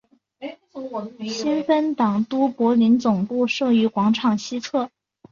[1.29, 4.89] 新芬党都柏林总部设于广场西侧。